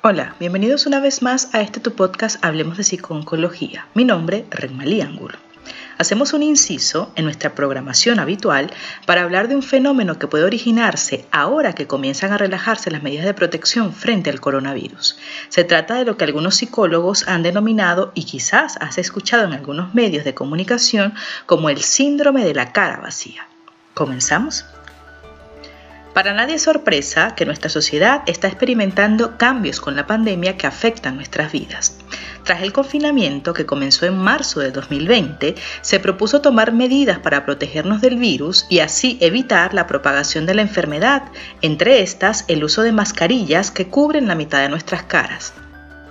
Hola, 0.00 0.36
bienvenidos 0.38 0.86
una 0.86 1.00
vez 1.00 1.22
más 1.22 1.52
a 1.56 1.60
este 1.60 1.80
tu 1.80 1.92
podcast 1.92 2.44
Hablemos 2.44 2.76
de 2.76 2.84
Psicooncología. 2.84 3.88
Mi 3.94 4.04
nombre 4.04 4.46
Renmalí 4.48 5.00
Ángulo. 5.00 5.36
Hacemos 5.98 6.32
un 6.32 6.44
inciso 6.44 7.10
en 7.16 7.24
nuestra 7.24 7.56
programación 7.56 8.20
habitual 8.20 8.70
para 9.06 9.22
hablar 9.22 9.48
de 9.48 9.56
un 9.56 9.62
fenómeno 9.64 10.16
que 10.16 10.28
puede 10.28 10.44
originarse 10.44 11.26
ahora 11.32 11.74
que 11.74 11.88
comienzan 11.88 12.32
a 12.32 12.38
relajarse 12.38 12.92
las 12.92 13.02
medidas 13.02 13.24
de 13.24 13.34
protección 13.34 13.92
frente 13.92 14.30
al 14.30 14.40
coronavirus. 14.40 15.18
Se 15.48 15.64
trata 15.64 15.96
de 15.96 16.04
lo 16.04 16.16
que 16.16 16.26
algunos 16.26 16.54
psicólogos 16.54 17.26
han 17.26 17.42
denominado 17.42 18.12
y 18.14 18.22
quizás 18.22 18.76
has 18.76 18.98
escuchado 18.98 19.46
en 19.46 19.52
algunos 19.52 19.94
medios 19.94 20.24
de 20.24 20.32
comunicación 20.32 21.12
como 21.44 21.70
el 21.70 21.82
síndrome 21.82 22.44
de 22.44 22.54
la 22.54 22.70
cara 22.70 22.98
vacía. 22.98 23.48
¿Comenzamos? 23.94 24.64
Para 26.14 26.32
nadie 26.32 26.56
es 26.56 26.62
sorpresa 26.62 27.34
que 27.34 27.46
nuestra 27.46 27.70
sociedad 27.70 28.22
está 28.26 28.48
experimentando 28.48 29.36
cambios 29.36 29.80
con 29.80 29.94
la 29.94 30.06
pandemia 30.06 30.56
que 30.56 30.66
afectan 30.66 31.16
nuestras 31.16 31.52
vidas. 31.52 31.98
Tras 32.44 32.62
el 32.62 32.72
confinamiento 32.72 33.52
que 33.52 33.66
comenzó 33.66 34.06
en 34.06 34.16
marzo 34.16 34.60
de 34.60 34.70
2020, 34.70 35.54
se 35.82 36.00
propuso 36.00 36.40
tomar 36.40 36.72
medidas 36.72 37.18
para 37.18 37.44
protegernos 37.44 38.00
del 38.00 38.16
virus 38.16 38.66
y 38.70 38.78
así 38.78 39.18
evitar 39.20 39.74
la 39.74 39.86
propagación 39.86 40.46
de 40.46 40.54
la 40.54 40.62
enfermedad, 40.62 41.24
entre 41.60 42.00
estas 42.00 42.46
el 42.48 42.64
uso 42.64 42.82
de 42.82 42.92
mascarillas 42.92 43.70
que 43.70 43.88
cubren 43.88 44.28
la 44.28 44.34
mitad 44.34 44.62
de 44.62 44.70
nuestras 44.70 45.02
caras. 45.02 45.52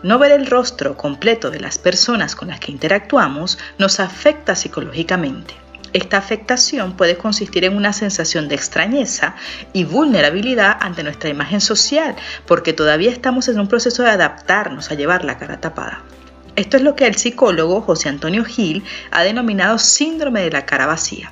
No 0.04 0.20
ver 0.20 0.32
el 0.32 0.46
rostro 0.46 0.96
completo 0.96 1.50
de 1.50 1.60
las 1.60 1.80
personas 1.80 2.36
con 2.36 2.50
las 2.50 2.60
que 2.60 2.72
interactuamos 2.72 3.58
nos 3.80 4.00
afecta 4.00 4.56
psicológicamente. 4.56 5.67
Esta 5.94 6.18
afectación 6.18 6.98
puede 6.98 7.18
consistir 7.18 7.64
en 7.64 7.76
una 7.76 7.94
sensación 7.94 8.48
de 8.48 8.56
extrañeza 8.56 9.36
y 9.74 9.84
vulnerabilidad 9.84 10.78
ante 10.80 11.04
nuestra 11.04 11.30
imagen 11.30 11.62
social, 11.62 12.16
porque 12.46 12.74
todavía 12.74 13.12
estamos 13.12 13.48
en 13.48 13.60
un 13.60 13.68
proceso 13.68 14.04
de 14.04 14.10
adaptarnos 14.10 14.92
a 14.92 14.96
llevar 14.96 15.24
la 15.24 15.38
cara 15.38 15.62
tapada. 15.62 16.04
Esto 16.56 16.78
es 16.78 16.84
lo 16.84 16.96
que 16.96 17.06
el 17.06 17.16
psicólogo 17.16 17.82
José 17.82 18.10
Antonio 18.10 18.44
Gil 18.44 18.84
ha 19.12 19.24
denominado 19.24 19.78
síndrome 19.78 20.42
de 20.42 20.52
la 20.52 20.66
cara 20.66 20.88
vacía. 20.88 21.32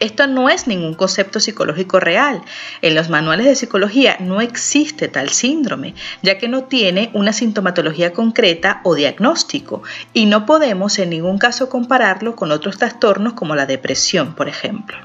Esto 0.00 0.26
no 0.26 0.48
es 0.48 0.66
ningún 0.66 0.94
concepto 0.94 1.40
psicológico 1.40 2.00
real. 2.00 2.42
En 2.80 2.94
los 2.94 3.10
manuales 3.10 3.46
de 3.46 3.54
psicología 3.54 4.16
no 4.18 4.40
existe 4.40 5.08
tal 5.08 5.28
síndrome, 5.28 5.94
ya 6.22 6.38
que 6.38 6.48
no 6.48 6.64
tiene 6.64 7.10
una 7.12 7.34
sintomatología 7.34 8.12
concreta 8.12 8.80
o 8.82 8.94
diagnóstico 8.94 9.82
y 10.14 10.24
no 10.24 10.46
podemos 10.46 10.98
en 10.98 11.10
ningún 11.10 11.38
caso 11.38 11.68
compararlo 11.68 12.34
con 12.34 12.50
otros 12.50 12.78
trastornos 12.78 13.34
como 13.34 13.54
la 13.54 13.66
depresión, 13.66 14.34
por 14.34 14.48
ejemplo. 14.48 14.96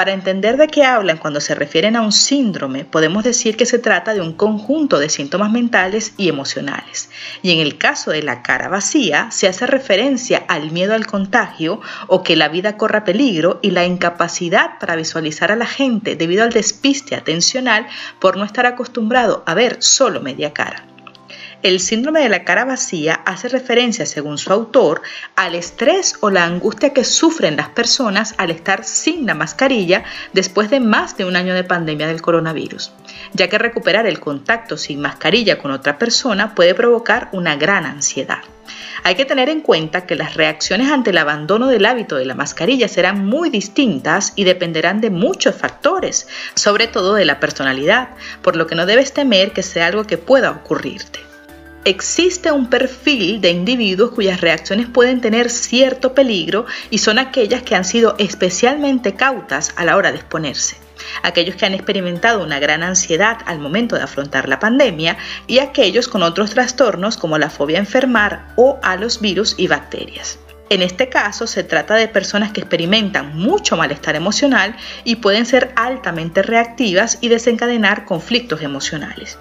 Para 0.00 0.14
entender 0.14 0.56
de 0.56 0.68
qué 0.68 0.82
hablan 0.82 1.18
cuando 1.18 1.42
se 1.42 1.54
refieren 1.54 1.94
a 1.94 2.00
un 2.00 2.10
síndrome, 2.10 2.86
podemos 2.86 3.22
decir 3.22 3.58
que 3.58 3.66
se 3.66 3.78
trata 3.78 4.14
de 4.14 4.22
un 4.22 4.32
conjunto 4.32 4.98
de 4.98 5.10
síntomas 5.10 5.52
mentales 5.52 6.14
y 6.16 6.30
emocionales. 6.30 7.10
Y 7.42 7.52
en 7.52 7.58
el 7.58 7.76
caso 7.76 8.10
de 8.10 8.22
la 8.22 8.40
cara 8.42 8.70
vacía, 8.70 9.30
se 9.30 9.46
hace 9.46 9.66
referencia 9.66 10.42
al 10.48 10.70
miedo 10.70 10.94
al 10.94 11.06
contagio 11.06 11.82
o 12.06 12.22
que 12.22 12.34
la 12.34 12.48
vida 12.48 12.78
corra 12.78 13.04
peligro 13.04 13.58
y 13.60 13.72
la 13.72 13.84
incapacidad 13.84 14.78
para 14.80 14.96
visualizar 14.96 15.52
a 15.52 15.56
la 15.56 15.66
gente 15.66 16.16
debido 16.16 16.44
al 16.44 16.50
despiste 16.54 17.14
atencional 17.14 17.86
por 18.20 18.38
no 18.38 18.44
estar 18.44 18.64
acostumbrado 18.64 19.42
a 19.44 19.52
ver 19.52 19.82
solo 19.82 20.22
media 20.22 20.54
cara. 20.54 20.82
El 21.62 21.78
síndrome 21.80 22.20
de 22.20 22.30
la 22.30 22.44
cara 22.44 22.64
vacía 22.64 23.20
hace 23.26 23.50
referencia, 23.50 24.06
según 24.06 24.38
su 24.38 24.50
autor, 24.50 25.02
al 25.36 25.54
estrés 25.54 26.16
o 26.20 26.30
la 26.30 26.44
angustia 26.44 26.94
que 26.94 27.04
sufren 27.04 27.56
las 27.56 27.68
personas 27.68 28.34
al 28.38 28.50
estar 28.50 28.82
sin 28.82 29.26
la 29.26 29.34
mascarilla 29.34 30.04
después 30.32 30.70
de 30.70 30.80
más 30.80 31.18
de 31.18 31.26
un 31.26 31.36
año 31.36 31.52
de 31.52 31.62
pandemia 31.62 32.06
del 32.06 32.22
coronavirus, 32.22 32.92
ya 33.34 33.48
que 33.48 33.58
recuperar 33.58 34.06
el 34.06 34.20
contacto 34.20 34.78
sin 34.78 35.02
mascarilla 35.02 35.58
con 35.58 35.70
otra 35.70 35.98
persona 35.98 36.54
puede 36.54 36.74
provocar 36.74 37.28
una 37.32 37.56
gran 37.56 37.84
ansiedad. 37.84 38.40
Hay 39.04 39.14
que 39.14 39.26
tener 39.26 39.50
en 39.50 39.60
cuenta 39.60 40.06
que 40.06 40.16
las 40.16 40.36
reacciones 40.36 40.90
ante 40.90 41.10
el 41.10 41.18
abandono 41.18 41.66
del 41.66 41.84
hábito 41.84 42.16
de 42.16 42.24
la 42.24 42.34
mascarilla 42.34 42.88
serán 42.88 43.26
muy 43.26 43.50
distintas 43.50 44.32
y 44.34 44.44
dependerán 44.44 45.02
de 45.02 45.10
muchos 45.10 45.56
factores, 45.56 46.26
sobre 46.54 46.86
todo 46.86 47.12
de 47.12 47.26
la 47.26 47.38
personalidad, 47.38 48.08
por 48.40 48.56
lo 48.56 48.66
que 48.66 48.76
no 48.76 48.86
debes 48.86 49.12
temer 49.12 49.52
que 49.52 49.62
sea 49.62 49.88
algo 49.88 50.04
que 50.04 50.16
pueda 50.16 50.52
ocurrirte. 50.52 51.29
Existe 51.84 52.52
un 52.52 52.68
perfil 52.68 53.40
de 53.40 53.50
individuos 53.50 54.10
cuyas 54.10 54.42
reacciones 54.42 54.86
pueden 54.86 55.22
tener 55.22 55.48
cierto 55.48 56.12
peligro 56.12 56.66
y 56.90 56.98
son 56.98 57.18
aquellas 57.18 57.62
que 57.62 57.74
han 57.74 57.86
sido 57.86 58.16
especialmente 58.18 59.14
cautas 59.14 59.72
a 59.76 59.86
la 59.86 59.96
hora 59.96 60.12
de 60.12 60.18
exponerse. 60.18 60.76
Aquellos 61.22 61.56
que 61.56 61.64
han 61.64 61.72
experimentado 61.72 62.42
una 62.42 62.58
gran 62.58 62.82
ansiedad 62.82 63.38
al 63.46 63.60
momento 63.60 63.96
de 63.96 64.02
afrontar 64.02 64.46
la 64.46 64.58
pandemia 64.58 65.16
y 65.46 65.60
aquellos 65.60 66.06
con 66.08 66.22
otros 66.22 66.50
trastornos 66.50 67.16
como 67.16 67.38
la 67.38 67.48
fobia 67.48 67.78
a 67.78 67.80
enfermar 67.80 68.52
o 68.56 68.78
a 68.82 68.96
los 68.96 69.22
virus 69.22 69.54
y 69.56 69.66
bacterias. 69.66 70.38
En 70.70 70.82
este 70.82 71.08
caso 71.08 71.48
se 71.48 71.64
trata 71.64 71.96
de 71.96 72.06
personas 72.06 72.52
que 72.52 72.60
experimentan 72.60 73.36
mucho 73.36 73.76
malestar 73.76 74.14
emocional 74.14 74.76
y 75.02 75.16
pueden 75.16 75.44
ser 75.44 75.72
altamente 75.74 76.42
reactivas 76.42 77.18
y 77.20 77.28
desencadenar 77.28 78.04
conflictos 78.04 78.62
emocionales. 78.62 79.36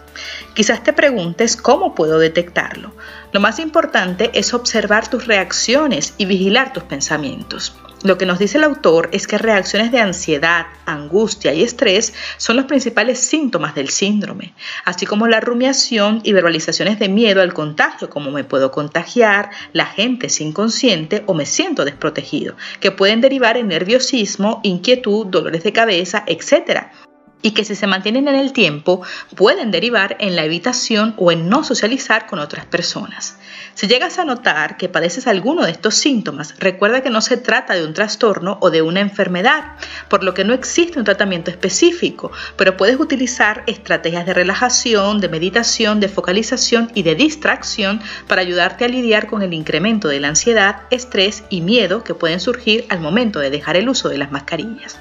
Quizás 0.56 0.84
te 0.84 0.91
preguntes 0.91 1.56
cómo 1.56 1.94
puedo 1.94 2.18
detectarlo. 2.18 2.95
Lo 3.31 3.39
más 3.39 3.59
importante 3.59 4.31
es 4.34 4.56
observar 4.56 5.07
tus 5.07 5.28
reacciones 5.28 6.16
y 6.18 6.25
vigilar 6.25 6.73
tus 6.73 6.84
pensamientos. 6.84 7.75
Lo 8.02 8.18
que 8.18 8.26
nos 8.26 8.40
dice 8.40 8.58
el 8.58 8.64
autor 8.64 9.10
es 9.12 9.28
que 9.28 9.38
reacciones 9.38 9.92
de 9.92 10.00
ansiedad, 10.00 10.68
angustia 10.86 11.54
y 11.54 11.64
estrés 11.64 12.14
son 12.38 12.56
los 12.56 12.64
principales 12.64 13.20
síntomas 13.20 13.76
del 13.76 13.90
síndrome, 13.90 14.54
así 14.86 15.06
como 15.06 15.28
la 15.28 15.42
rumiación 15.42 16.22
y 16.24 16.32
verbalizaciones 16.32 16.98
de 16.98 17.10
miedo 17.10 17.42
al 17.42 17.54
contagio, 17.54 18.10
como 18.10 18.32
me 18.32 18.46
puedo 18.46 18.72
contagiar, 18.72 19.50
la 19.74 19.86
gente 19.86 20.28
es 20.28 20.40
inconsciente 20.40 21.24
o 21.26 21.34
me 21.34 21.46
siento 21.46 21.84
desprotegido, 21.84 22.56
que 22.80 22.92
pueden 22.92 23.20
derivar 23.20 23.58
en 23.58 23.68
nerviosismo, 23.68 24.62
inquietud, 24.64 25.28
dolores 25.28 25.64
de 25.64 25.74
cabeza, 25.74 26.24
etc 26.26 27.09
y 27.41 27.51
que 27.51 27.63
si 27.63 27.75
se 27.75 27.88
mantienen 27.88 28.27
en 28.27 28.35
el 28.35 28.53
tiempo 28.53 29.01
pueden 29.35 29.72
derivar 29.72 30.17
en 30.19 30.35
la 30.35 30.44
evitación 30.44 31.13
o 31.17 31.31
en 31.31 31.50
no 31.50 31.63
socializar 31.63 32.27
con 32.27 32.39
otras 32.39 32.66
personas. 32.66 33.38
Si 33.75 33.88
llegas 33.88 34.19
a 34.19 34.25
notar 34.25 34.75
que 34.75 34.89
padeces 34.89 35.25
alguno 35.25 35.63
de 35.63 35.72
estos 35.72 35.95
síntomas, 35.95 36.55
recuerda 36.59 37.01
que 37.01 37.09
no 37.09 37.22
se 37.22 37.38
trata 37.38 37.75
de 37.75 37.85
un 37.85 37.94
trastorno 37.94 38.57
o 38.61 38.72
de 38.72 38.81
una 38.81 39.00
enfermedad, 39.00 39.75
por 40.09 40.23
lo 40.23 40.33
que 40.33 40.44
no 40.44 40.53
existe 40.53 41.00
un 41.00 41.05
tratamiento 41.05 41.50
específico, 41.50 42.31
pero 42.57 42.75
puedes 42.75 43.00
utilizar 43.00 43.63
estrategias 43.67 44.25
de 44.25 44.33
relajación, 44.33 45.21
de 45.21 45.29
meditación, 45.29 46.01
de 46.01 46.09
focalización 46.09 46.91
y 46.94 47.03
de 47.03 47.16
distracción 47.16 48.01
para 48.27 48.41
ayudarte 48.41 48.83
a 48.83 48.89
lidiar 48.89 49.27
con 49.27 49.44
el 49.44 49.53
incremento 49.53 50.09
de 50.09 50.19
la 50.19 50.27
ansiedad, 50.27 50.81
estrés 50.89 51.44
y 51.50 51.61
miedo 51.61 52.03
que 52.03 52.13
pueden 52.13 52.41
surgir 52.41 52.85
al 52.89 53.00
momento 53.00 53.39
de 53.39 53.50
dejar 53.50 53.77
el 53.77 53.88
uso 53.88 54.09
de 54.09 54.17
las 54.17 54.31
mascarillas. 54.31 55.00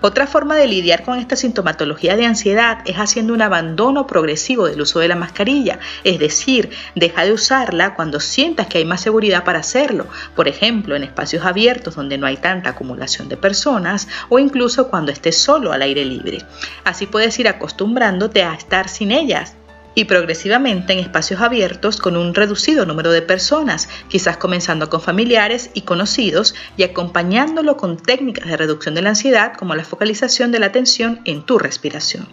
Otra 0.00 0.26
forma 0.26 0.56
de 0.56 0.66
lidiar 0.66 1.02
con 1.02 1.18
esta 1.18 1.36
sintomatología 1.36 2.16
de 2.16 2.26
ansiedad 2.26 2.78
es 2.86 2.96
haciendo 2.96 3.34
un 3.34 3.42
abandono 3.42 4.06
progresivo 4.06 4.66
del 4.66 4.80
uso 4.80 5.00
de 5.00 5.08
la 5.08 5.16
mascarilla, 5.16 5.78
es 6.04 6.18
decir, 6.18 6.70
deja 6.94 7.24
de 7.24 7.32
usarla 7.32 7.94
cuando 7.94 8.20
sientas 8.20 8.66
que 8.66 8.78
hay 8.78 8.84
más 8.84 9.00
seguridad 9.00 9.44
para 9.44 9.60
hacerlo, 9.60 10.06
por 10.34 10.48
ejemplo, 10.48 10.96
en 10.96 11.04
espacios 11.04 11.44
abiertos 11.44 11.94
donde 11.94 12.18
no 12.18 12.26
hay 12.26 12.36
tanta 12.36 12.70
acumulación 12.70 13.28
de 13.28 13.36
personas 13.36 14.08
o 14.28 14.38
incluso 14.38 14.88
cuando 14.88 15.12
estés 15.12 15.36
solo 15.36 15.72
al 15.72 15.82
aire 15.82 16.04
libre. 16.04 16.38
Así 16.84 17.06
puedes 17.06 17.38
ir 17.38 17.48
acostumbrándote 17.48 18.42
a 18.42 18.54
estar 18.54 18.88
sin 18.88 19.12
ellas 19.12 19.54
y 19.94 20.04
progresivamente 20.04 20.92
en 20.92 21.00
espacios 21.00 21.40
abiertos 21.40 21.96
con 21.96 22.16
un 22.16 22.34
reducido 22.34 22.86
número 22.86 23.10
de 23.10 23.22
personas, 23.22 23.88
quizás 24.08 24.36
comenzando 24.36 24.88
con 24.88 25.00
familiares 25.00 25.70
y 25.74 25.82
conocidos 25.82 26.54
y 26.76 26.84
acompañándolo 26.84 27.76
con 27.76 27.96
técnicas 27.96 28.46
de 28.46 28.56
reducción 28.56 28.94
de 28.94 29.02
la 29.02 29.10
ansiedad 29.10 29.54
como 29.54 29.74
la 29.74 29.84
focalización 29.84 30.52
de 30.52 30.60
la 30.60 30.66
atención 30.66 31.20
en 31.24 31.42
tu 31.42 31.58
respiración. 31.58 32.28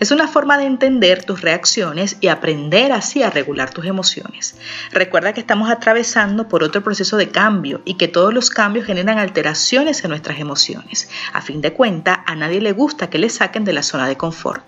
Es 0.00 0.10
una 0.10 0.28
forma 0.28 0.58
de 0.58 0.66
entender 0.66 1.24
tus 1.24 1.40
reacciones 1.40 2.18
y 2.20 2.28
aprender 2.28 2.92
así 2.92 3.22
a 3.22 3.30
regular 3.30 3.70
tus 3.70 3.86
emociones. 3.86 4.56
Recuerda 4.92 5.32
que 5.32 5.40
estamos 5.40 5.70
atravesando 5.70 6.48
por 6.48 6.62
otro 6.62 6.82
proceso 6.82 7.16
de 7.16 7.30
cambio 7.30 7.80
y 7.84 7.94
que 7.94 8.08
todos 8.08 8.34
los 8.34 8.50
cambios 8.50 8.86
generan 8.86 9.18
alteraciones 9.18 10.04
en 10.04 10.10
nuestras 10.10 10.38
emociones. 10.38 11.08
A 11.32 11.40
fin 11.40 11.60
de 11.60 11.72
cuentas, 11.72 12.18
a 12.26 12.34
nadie 12.34 12.60
le 12.60 12.72
gusta 12.72 13.10
que 13.10 13.18
le 13.18 13.30
saquen 13.30 13.64
de 13.64 13.72
la 13.72 13.82
zona 13.82 14.06
de 14.06 14.16
confort. 14.16 14.64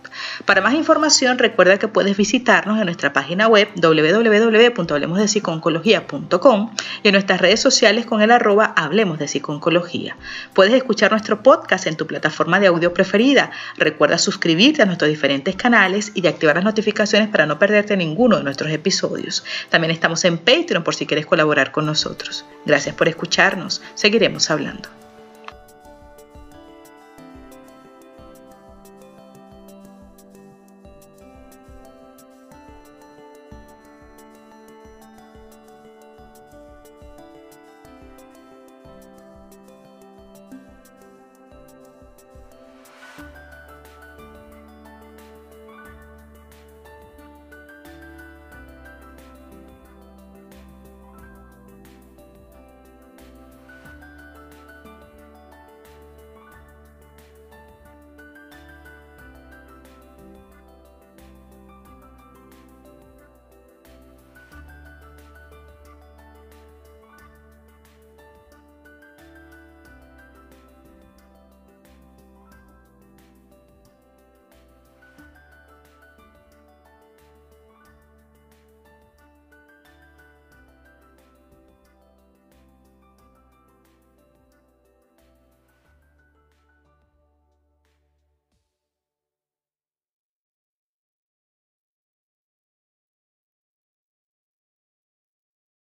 Para 0.47 0.61
más 0.61 0.75
información, 0.75 1.39
recuerda 1.39 1.79
que 1.79 1.89
puedes 1.89 2.17
visitar 2.17 2.30
visitarnos 2.31 2.79
en 2.79 2.85
nuestra 2.85 3.13
página 3.13 3.49
web 3.49 3.69
www.hablemosdepsiconcología.com 3.75 6.71
y 7.03 7.09
en 7.09 7.13
nuestras 7.13 7.41
redes 7.41 7.59
sociales 7.59 8.07
con 8.07 8.23
el 8.23 8.31
arroba 8.31 8.73
Hablemos 8.77 9.19
de 9.19 9.27
Psiconcología. 9.27 10.17
Puedes 10.55 10.75
escuchar 10.75 11.11
nuestro 11.11 11.43
podcast 11.43 11.89
en 11.89 11.97
tu 11.97 12.07
plataforma 12.07 12.61
de 12.61 12.69
audio 12.69 12.95
preferida. 12.95 13.51
Recuerda 13.77 14.17
suscribirte 14.17 14.83
a 14.83 14.87
nuestros 14.87 15.11
diferentes 15.11 15.57
canales 15.57 16.13
y 16.15 16.21
de 16.21 16.29
activar 16.29 16.55
las 16.55 16.65
notificaciones 16.65 17.29
para 17.31 17.47
no 17.47 17.59
perderte 17.59 17.97
ninguno 17.97 18.37
de 18.37 18.45
nuestros 18.45 18.71
episodios. 18.71 19.43
También 19.69 19.91
estamos 19.91 20.25
en 20.25 20.39
Patreon 20.39 20.85
por 20.85 20.95
si 20.95 21.07
quieres 21.07 21.27
colaborar 21.27 21.73
con 21.73 21.85
nosotros. 21.85 22.45
Gracias 22.65 22.95
por 22.95 23.09
escucharnos. 23.09 23.83
Seguiremos 23.97 24.53
hablando. 24.53 25.00